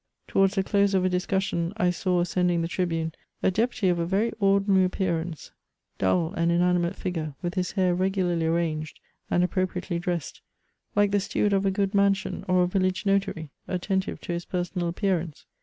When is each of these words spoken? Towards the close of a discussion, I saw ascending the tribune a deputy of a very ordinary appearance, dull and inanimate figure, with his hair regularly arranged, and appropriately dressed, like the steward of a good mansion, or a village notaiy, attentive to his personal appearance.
Towards 0.27 0.55
the 0.55 0.63
close 0.63 0.95
of 0.95 1.05
a 1.05 1.09
discussion, 1.09 1.73
I 1.77 1.91
saw 1.91 2.21
ascending 2.21 2.63
the 2.63 2.67
tribune 2.67 3.13
a 3.43 3.51
deputy 3.51 3.87
of 3.87 3.99
a 3.99 4.05
very 4.07 4.31
ordinary 4.39 4.83
appearance, 4.83 5.51
dull 5.99 6.33
and 6.33 6.51
inanimate 6.51 6.95
figure, 6.95 7.35
with 7.43 7.53
his 7.53 7.73
hair 7.73 7.93
regularly 7.93 8.47
arranged, 8.47 8.99
and 9.29 9.43
appropriately 9.43 9.99
dressed, 9.99 10.41
like 10.95 11.11
the 11.11 11.19
steward 11.19 11.53
of 11.53 11.67
a 11.67 11.69
good 11.69 11.93
mansion, 11.93 12.43
or 12.47 12.63
a 12.63 12.67
village 12.67 13.03
notaiy, 13.03 13.49
attentive 13.67 14.19
to 14.21 14.33
his 14.33 14.45
personal 14.45 14.87
appearance. 14.87 15.45